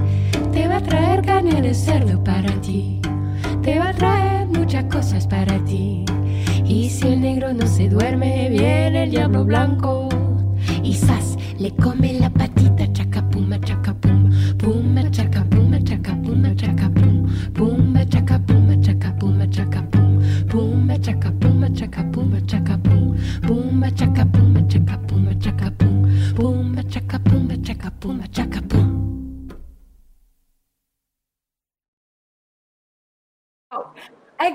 [0.52, 3.00] te va a traer carne de cerdo para ti,
[3.62, 6.04] te va a traer muchas cosas para ti.
[6.64, 10.08] Y si el negro no se duerme, viene el diablo blanco.
[10.82, 10.94] Y
[11.60, 13.60] le come la patita, chaca puma,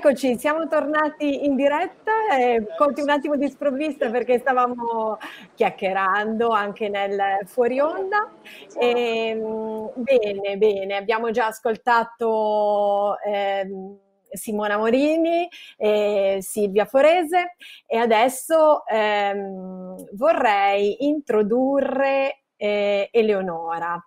[0.08, 5.18] Eccoci, siamo tornati in diretta, eh, colti un attimo di sprovvista perché stavamo
[5.56, 8.32] chiacchierando anche nel fuori onda.
[8.78, 13.98] Ehm, bene, bene, abbiamo già ascoltato ehm,
[14.30, 24.00] Simona Morini e Silvia Forese e adesso ehm, vorrei introdurre eh, Eleonora.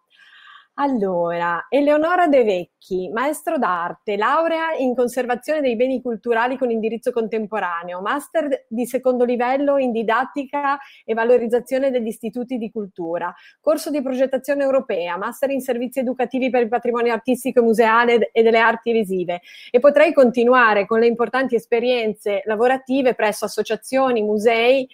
[0.81, 7.99] Allora, Eleonora De Vecchi, maestro d'arte, laurea in conservazione dei beni culturali con indirizzo contemporaneo,
[7.99, 14.63] master di secondo livello in didattica e valorizzazione degli istituti di cultura, corso di progettazione
[14.63, 19.41] europea, master in servizi educativi per il patrimonio artistico e museale e delle arti visive.
[19.71, 24.87] E potrei continuare con le importanti esperienze lavorative presso associazioni, musei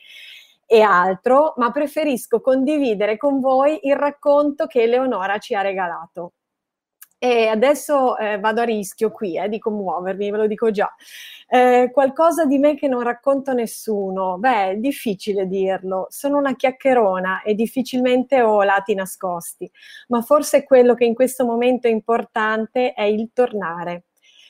[0.65, 6.33] e altro, ma preferisco condividere con voi il racconto che Eleonora ci ha regalato.
[7.17, 10.93] E adesso eh, vado a rischio qui eh, di commuovermi, ve lo dico già.
[11.47, 14.37] Eh, qualcosa di me che non racconto nessuno?
[14.37, 16.07] Beh, è difficile dirlo.
[16.09, 19.69] Sono una chiacchierona e difficilmente ho lati nascosti,
[20.09, 24.05] ma forse quello che in questo momento è importante è il tornare.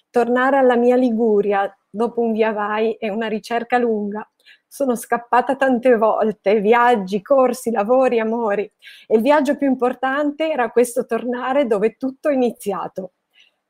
[0.09, 4.27] Tornare alla mia Liguria dopo un via vai e una ricerca lunga
[4.75, 8.69] sono scappata tante volte, viaggi, corsi, lavori, amori.
[9.07, 13.13] E il viaggio più importante era questo tornare dove tutto è iniziato.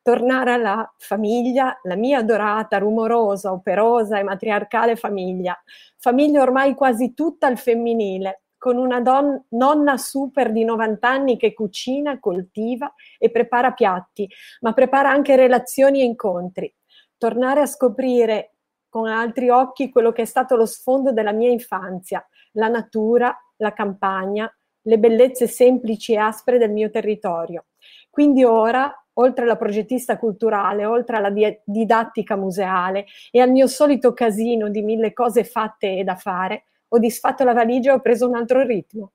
[0.01, 5.55] Tornare alla famiglia, la mia adorata, rumorosa, operosa e matriarcale famiglia.
[5.99, 11.53] Famiglia ormai quasi tutta al femminile, con una don- nonna super di 90 anni che
[11.53, 14.27] cucina, coltiva e prepara piatti,
[14.61, 16.73] ma prepara anche relazioni e incontri.
[17.15, 18.54] Tornare a scoprire
[18.95, 23.73] con altri occhi quello che è stato lo sfondo della mia infanzia, la natura, la
[23.73, 24.49] campagna,
[24.83, 27.65] le bellezze semplici e aspre del mio territorio.
[28.09, 34.13] Quindi ora, oltre alla progettista culturale, oltre alla di- didattica museale e al mio solito
[34.13, 38.29] casino di mille cose fatte e da fare, ho disfatto la valigia e ho preso
[38.29, 39.11] un altro ritmo.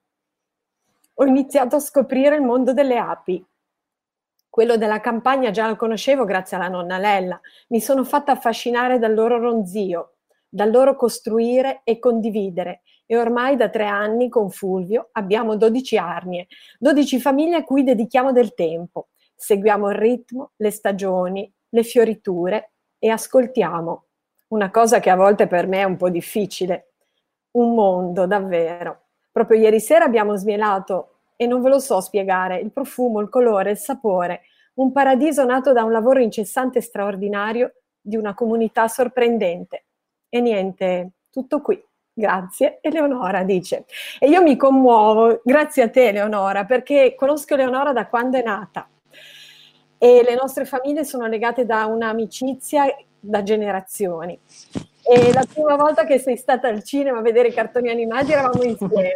[1.15, 3.43] Ho iniziato a scoprire il mondo delle api,
[4.61, 7.41] quello della campagna già lo conoscevo grazie alla nonna Lella.
[7.69, 12.83] Mi sono fatta affascinare dal loro ronzio, dal loro costruire e condividere.
[13.07, 16.47] E ormai da tre anni con Fulvio abbiamo 12 arnie,
[16.79, 19.09] 12 famiglie a cui dedichiamo del tempo.
[19.35, 24.05] Seguiamo il ritmo, le stagioni, le fioriture e ascoltiamo.
[24.49, 26.93] Una cosa che a volte per me è un po' difficile.
[27.53, 29.05] Un mondo, davvero.
[29.33, 33.71] Proprio ieri sera abbiamo smielato e non ve lo so spiegare, il profumo, il colore,
[33.71, 34.43] il sapore,
[34.81, 39.85] un paradiso nato da un lavoro incessante e straordinario di una comunità sorprendente.
[40.29, 41.83] E niente, tutto qui.
[42.13, 43.85] Grazie, Eleonora dice.
[44.19, 48.89] E io mi commuovo, grazie a te Eleonora, perché conosco Eleonora da quando è nata
[49.97, 52.85] e le nostre famiglie sono legate da un'amicizia
[53.21, 54.39] da generazioni.
[55.03, 58.63] e la prima volta che sei stata al cinema a vedere i cartoni animati eravamo
[58.63, 59.15] insieme.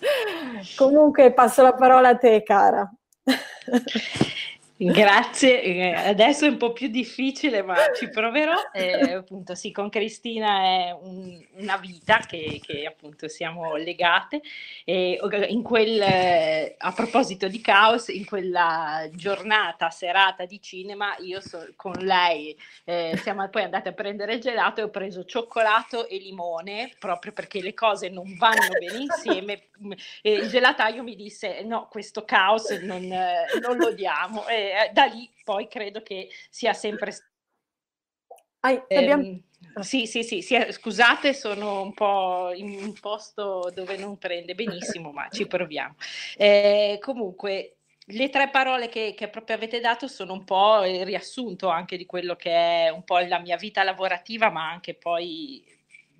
[0.76, 2.90] Comunque passo la parola a te, cara.
[4.82, 8.54] Grazie, eh, adesso è un po' più difficile, ma ci proverò.
[8.72, 14.40] Eh, appunto, sì, con Cristina è un- una vita che, che, appunto siamo legate.
[14.86, 15.18] E
[15.50, 21.68] in quel, eh, a proposito di caos, in quella giornata, serata di cinema, io so-
[21.76, 26.16] con lei eh, siamo poi andate a prendere il gelato e ho preso cioccolato e
[26.18, 29.62] limone proprio perché le cose non vanno bene insieme.
[30.22, 34.46] E il gelataio mi disse: No, questo caos non, eh, non lo diamo.
[34.46, 37.12] E eh, da lì poi credo che sia sempre
[38.60, 39.22] Ai, abbiamo...
[39.22, 39.42] Ehm,
[39.80, 44.54] sì, sì, sì, sì, eh, scusate, sono un po' in un posto dove non prende
[44.54, 45.94] benissimo, ma ci proviamo.
[46.36, 51.68] Eh, comunque, le tre parole che, che proprio avete dato sono un po' il riassunto
[51.68, 55.64] anche di quello che è un po' la mia vita lavorativa, ma anche poi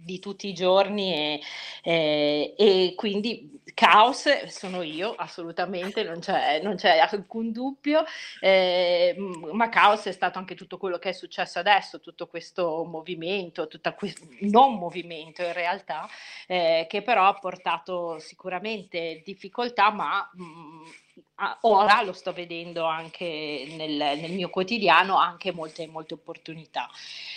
[0.03, 1.41] di tutti i giorni e,
[1.83, 8.05] e- e quindi caos sono io assolutamente, non c'è, non c'è alcun dubbio,
[8.41, 9.15] eh,
[9.53, 13.93] ma caos è stato anche tutto quello che è successo adesso, tutto questo movimento, tutto
[13.95, 16.09] questo non movimento in realtà,
[16.47, 20.91] eh, che però ha portato sicuramente difficoltà, ma mh,
[21.37, 26.89] a- ora lo sto vedendo anche nel, nel mio quotidiano, anche molte, molte opportunità.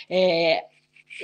[0.06, 0.68] Eh,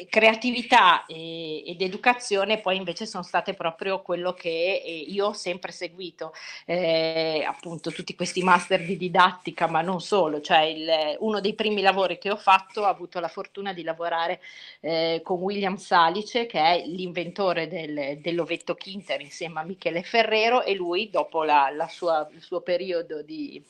[0.09, 6.33] creatività ed educazione poi invece sono state proprio quello che eh, io ho sempre seguito,
[6.67, 11.81] eh, appunto tutti questi master di didattica, ma non solo, cioè il- uno dei primi
[11.83, 14.41] lavori che ho fatto ho avuto la fortuna di lavorare
[14.81, 20.75] eh, con William Salice, che è l'inventore del- dell'ovetto Kinter insieme a Michele Ferrero e
[20.75, 23.63] lui dopo la- la sua- il suo periodo di,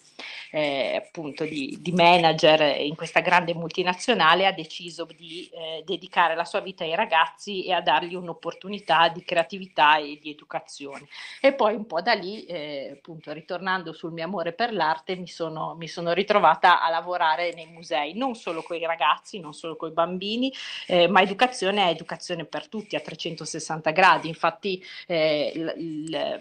[0.53, 6.45] eh, appunto di, di manager in questa grande multinazionale ha deciso di eh, dedicare la
[6.45, 11.07] sua vita ai ragazzi e a dargli un'opportunità di creatività e di educazione.
[11.41, 15.29] E poi un po' da lì, eh, appunto, ritornando sul mio amore per l'arte, mi
[15.29, 19.77] sono, mi sono ritrovata a lavorare nei musei, non solo con i ragazzi, non solo
[19.77, 20.53] con i bambini,
[20.89, 24.29] eh, ma educazione è educazione per tutti a 360 gradi.
[24.29, 26.41] Infatti, eh, il- l-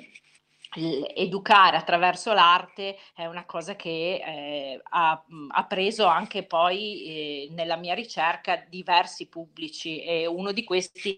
[1.15, 7.53] educare attraverso l'arte è una cosa che eh, ha, mh, ha preso anche poi eh,
[7.53, 11.17] nella mia ricerca diversi pubblici e uno di questi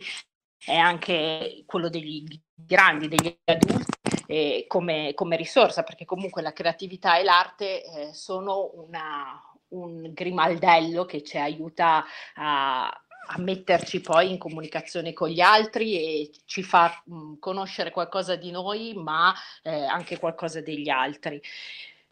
[0.64, 2.24] è anche quello degli
[2.54, 3.90] grandi, degli adulti.
[4.28, 11.06] eh, come, come risorsa, perché comunque la creatività e l'arte eh, sono una- un grimaldello
[11.06, 12.04] che ci aiuta
[12.36, 12.90] a,
[13.28, 18.52] a metterci poi in comunicazione con gli altri e ci fa mh, conoscere qualcosa di
[18.52, 21.42] noi, ma eh, anche qualcosa degli altri.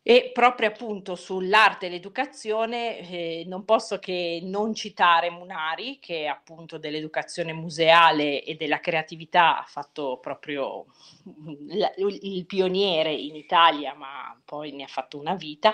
[0.09, 6.79] E proprio appunto sull'arte e l'educazione eh, non posso che non citare Munari, che appunto
[6.79, 10.87] dell'educazione museale e della creatività ha fatto proprio
[11.29, 11.69] mm,
[12.23, 15.73] il pioniere in Italia, ma poi ne ha fatto una vita.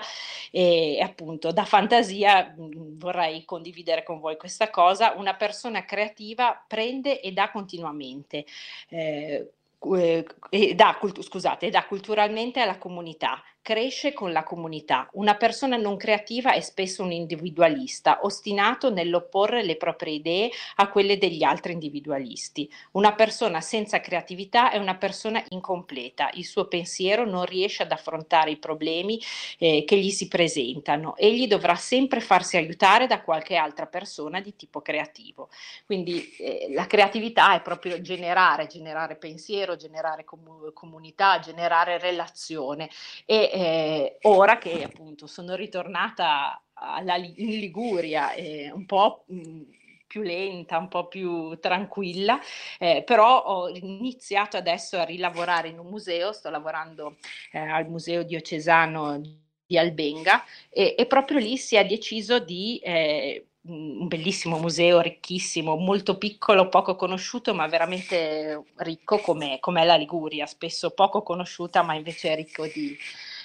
[0.50, 5.12] E appunto da fantasia mh, vorrei condividere con voi questa cosa.
[5.16, 8.44] Una persona creativa prende e dà continuamente.
[8.90, 9.50] eh,
[9.94, 15.08] eh, e dà, scusate, e dà culturalmente alla comunità, cresce con la comunità.
[15.14, 21.18] Una persona non creativa è spesso un individualista, ostinato nell'opporre le proprie idee a quelle
[21.18, 22.72] degli altri individualisti.
[22.92, 28.52] Una persona senza creatività è una persona incompleta, il suo pensiero non riesce ad affrontare
[28.52, 29.20] i problemi
[29.58, 31.16] eh, che gli si presentano.
[31.16, 35.48] Egli dovrà sempre farsi aiutare da qualche altra persona di tipo creativo.
[35.84, 42.88] Quindi eh, la creatività è proprio generare, generare pensiero, generare comu- comunità, generare relazione.
[43.24, 49.62] E eh, ora che appunto sono ritornata alla, in Liguria, eh, un po' mh,
[50.06, 52.38] più lenta, un po' più tranquilla,
[52.78, 57.16] eh, però ho iniziato adesso a rilavorare in un museo, sto lavorando
[57.52, 59.22] eh, al Museo Diocesano
[59.64, 65.76] di Albenga e, e proprio lì si è deciso di eh, un bellissimo museo, ricchissimo,
[65.76, 71.94] molto piccolo, poco conosciuto, ma veramente ricco come è la Liguria, spesso poco conosciuta, ma
[71.94, 72.96] invece ricco di,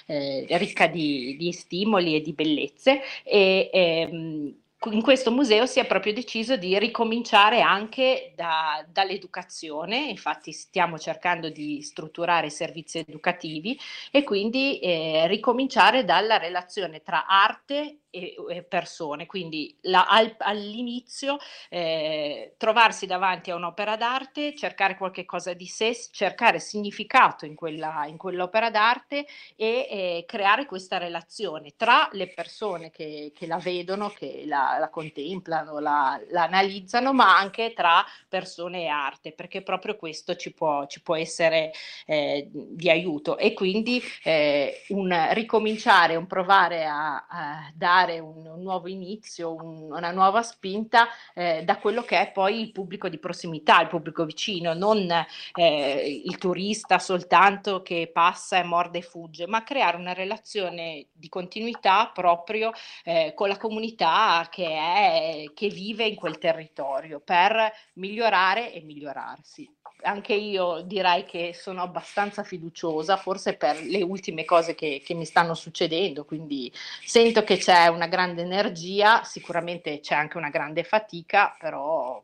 [0.06, 3.00] eh, ricca di, di stimoli e di bellezze.
[3.24, 4.54] E, ehm,
[4.90, 11.50] in questo museo si è proprio deciso di ricominciare anche da- dall'educazione, infatti stiamo cercando
[11.50, 13.78] di strutturare servizi educativi
[14.10, 19.26] e quindi eh, ricominciare dalla relazione tra arte e, e persone.
[19.26, 21.38] Quindi la, al, all'inizio
[21.70, 28.04] eh, trovarsi davanti a un'opera d'arte, cercare qualche cosa di sé, cercare significato in, quella,
[28.06, 34.10] in quell'opera d'arte e eh, creare questa relazione tra le persone che, che la vedono,
[34.10, 39.96] che la, la contemplano, la, la, analizzano, ma anche tra persone e arte, perché proprio
[39.96, 41.72] questo ci può, ci può essere
[42.04, 43.38] eh, di aiuto.
[43.38, 49.54] E quindi eh, un ricominciare, un provare a, a dare dare un, un nuovo inizio,
[49.54, 53.88] un, una nuova spinta eh, da quello che è poi il pubblico di prossimità, il
[53.88, 55.08] pubblico vicino, non
[55.54, 61.28] eh, il turista soltanto che passa e morde e fugge, ma creare una relazione di
[61.28, 62.72] continuità proprio
[63.04, 69.80] eh, con la comunità che, è, che vive in quel territorio per migliorare e migliorarsi
[70.02, 75.24] anche io direi che sono abbastanza fiduciosa, forse per le ultime cose che, che, mi
[75.24, 76.72] stanno succedendo, quindi
[77.04, 82.22] sento che c'è una grande energia, sicuramente c'è anche una grande fatica, però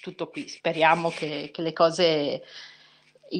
[0.00, 2.42] tutto qui, speriamo che, che le cose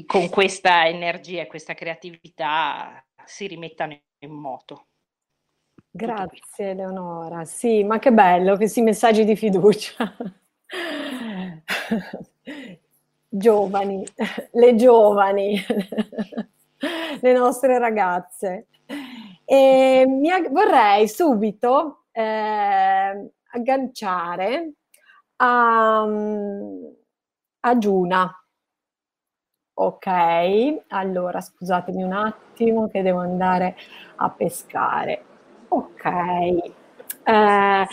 [0.06, 4.86] con questa energia e questa creatività si rimettano in moto.
[5.90, 10.14] Grazie Eleonora, sì, ma che bello questi messaggi di fiducia
[13.28, 14.04] giovani,
[14.52, 15.58] le giovani,
[17.20, 18.66] le nostre ragazze.
[19.44, 24.72] E mi, vorrei subito eh, agganciare
[25.36, 26.02] a,
[27.60, 28.40] a Giuna.
[29.78, 30.06] Ok,
[30.88, 33.76] allora scusatemi un attimo che devo andare
[34.16, 35.24] a pescare.
[35.68, 37.86] Ok, eh,